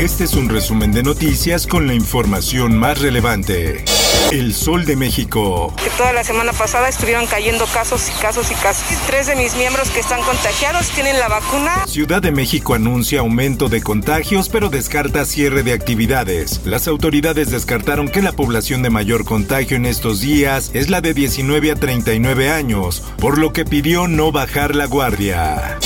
[0.00, 3.84] Este es un resumen de noticias con la información más relevante.
[4.32, 5.74] El Sol de México.
[5.76, 8.82] Que toda la semana pasada estuvieron cayendo casos y casos y casos.
[9.06, 11.86] Tres de mis miembros que están contagiados tienen la vacuna.
[11.86, 16.62] Ciudad de México anuncia aumento de contagios pero descarta cierre de actividades.
[16.64, 21.12] Las autoridades descartaron que la población de mayor contagio en estos días es la de
[21.12, 25.78] 19 a 39 años, por lo que pidió no bajar la guardia.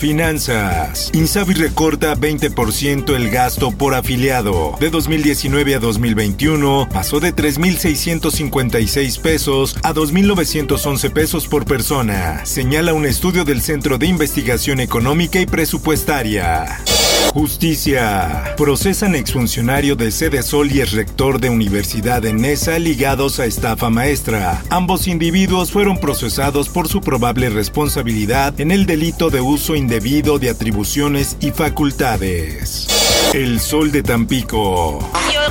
[0.00, 1.10] Finanzas.
[1.14, 4.76] Insabi recorta 20% el gasto por afiliado.
[4.80, 13.06] De 2019 a 2021 pasó de 3.656 pesos a 2.911 pesos por persona, señala un
[13.06, 16.82] estudio del Centro de Investigación Económica y Presupuestaria.
[17.32, 18.54] Justicia.
[18.56, 23.90] Procesan exfuncionario de Sede Sol y ex rector de Universidad de Nesa ligados a estafa
[23.90, 24.62] maestra.
[24.70, 30.50] Ambos individuos fueron procesados por su probable responsabilidad en el delito de uso indebido de
[30.50, 32.88] atribuciones y facultades.
[33.32, 34.98] El Sol de Tampico.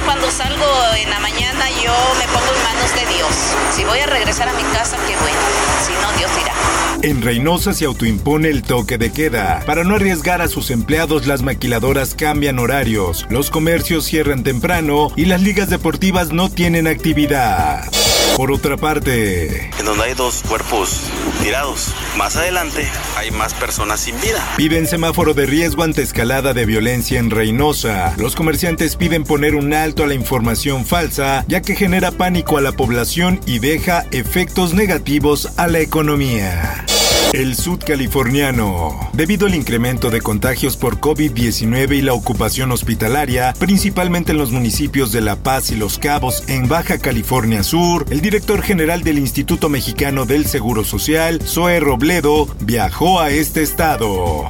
[0.06, 0.66] Cuando salgo
[0.97, 3.30] en la mañana yo me pongo en manos de Dios.
[3.75, 5.38] Si voy a regresar a mi casa, qué bueno.
[5.86, 6.53] Si no, Dios dirá.
[7.02, 9.61] En Reynosa se autoimpone el toque de queda.
[9.66, 15.25] Para no arriesgar a sus empleados, las maquiladoras cambian horarios, los comercios cierran temprano y
[15.25, 17.89] las ligas deportivas no tienen actividad.
[18.36, 21.02] Por otra parte, en donde hay dos cuerpos
[21.44, 21.94] tirados.
[22.18, 24.44] Más adelante hay más personas sin vida.
[24.58, 28.16] Piden semáforo de riesgo ante escalada de violencia en Reynosa.
[28.18, 32.62] Los comerciantes piden poner un alto a la información falsa, ya que genera pánico a
[32.62, 36.86] la población y deja efectos negativos a la economía.
[37.33, 39.09] El sudcaliforniano.
[39.14, 45.11] Debido al incremento de contagios por COVID-19 y la ocupación hospitalaria, principalmente en los municipios
[45.11, 49.70] de La Paz y Los Cabos en Baja California Sur, el director general del Instituto
[49.70, 54.49] Mexicano del Seguro Social, Zoe Robledo, viajó a este estado.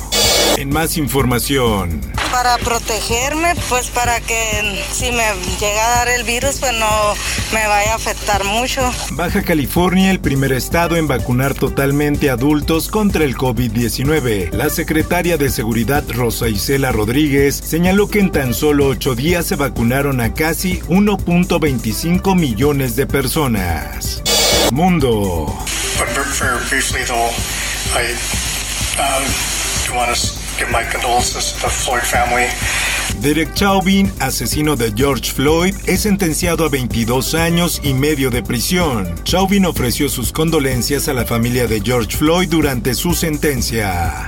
[0.57, 2.01] En más información.
[2.31, 5.23] Para protegerme, pues para que si me
[5.59, 7.13] llega a dar el virus, pues no
[7.53, 8.81] me vaya a afectar mucho.
[9.11, 14.51] Baja California, el primer estado en vacunar totalmente adultos contra el COVID-19.
[14.51, 19.55] La secretaria de Seguridad Rosa Isela Rodríguez señaló que en tan solo ocho días se
[19.55, 24.21] vacunaron a casi 1.25 millones de personas.
[24.71, 25.53] Mundo.
[33.21, 39.13] Derek Chauvin, asesino de George Floyd, es sentenciado a 22 años y medio de prisión.
[39.23, 44.27] Chauvin ofreció sus condolencias a la familia de George Floyd durante su sentencia.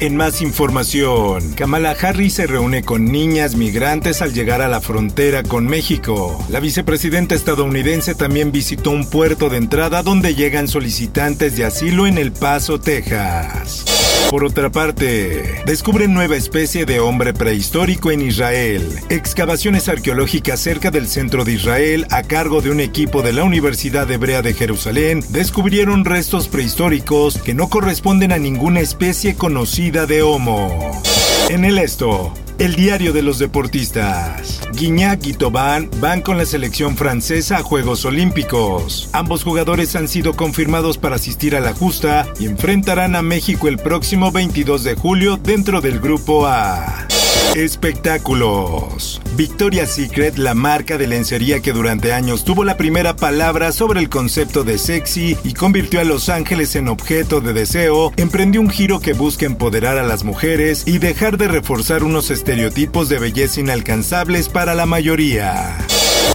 [0.00, 5.44] En más información, Kamala Harris se reúne con niñas migrantes al llegar a la frontera
[5.44, 6.44] con México.
[6.48, 12.18] La vicepresidenta estadounidense también visitó un puerto de entrada donde llegan solicitantes de asilo en
[12.18, 14.01] El Paso, Texas.
[14.30, 18.98] Por otra parte, descubren nueva especie de hombre prehistórico en Israel.
[19.10, 24.10] Excavaciones arqueológicas cerca del centro de Israel, a cargo de un equipo de la Universidad
[24.10, 31.02] Hebrea de Jerusalén, descubrieron restos prehistóricos que no corresponden a ninguna especie conocida de Homo.
[31.50, 32.32] En el esto,
[32.62, 34.60] el diario de los deportistas.
[34.74, 39.10] Guignac y Tobán van con la selección francesa a Juegos Olímpicos.
[39.12, 43.78] Ambos jugadores han sido confirmados para asistir a la justa y enfrentarán a México el
[43.78, 47.08] próximo 22 de julio dentro del grupo A.
[47.56, 49.21] Espectáculos.
[49.36, 54.08] Victoria's Secret, la marca de lencería que durante años tuvo la primera palabra sobre el
[54.08, 59.00] concepto de sexy y convirtió a Los Ángeles en objeto de deseo, emprendió un giro
[59.00, 64.48] que busca empoderar a las mujeres y dejar de reforzar unos estereotipos de belleza inalcanzables
[64.48, 65.76] para la mayoría.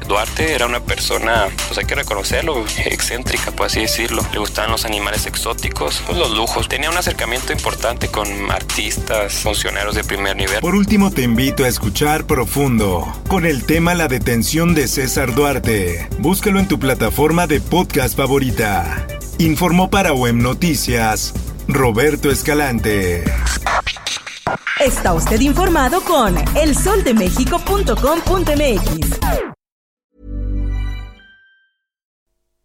[0.08, 4.26] Duarte era una persona, pues hay que reconocerlo, excéntrica, por así decirlo.
[4.32, 6.70] Le gustaban los animales exóticos, pues los lujos.
[6.70, 10.62] Tenía un acercamiento importante con artistas, funcionarios de primer nivel.
[10.62, 16.08] Por último, te invito a escuchar Profundo, con el tema La detención de César Duarte.
[16.20, 19.06] Búscalo en tu plataforma de podcast favorita.
[19.40, 21.34] Informó para Web Noticias,
[21.68, 23.26] Roberto Escalante.
[24.80, 29.47] Está usted informado con elsoldemexico.com.mx.